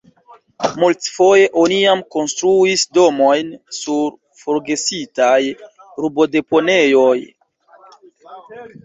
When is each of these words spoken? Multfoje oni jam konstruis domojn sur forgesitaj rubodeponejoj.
Multfoje 0.83 1.49
oni 1.63 1.75
jam 1.81 1.99
konstruis 2.15 2.85
domojn 2.99 3.51
sur 3.81 4.15
forgesitaj 4.45 5.37
rubodeponejoj. 6.07 7.15